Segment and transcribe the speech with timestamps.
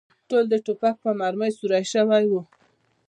[0.29, 2.33] ټول د ټوپک په مرمۍ سوري شوي و.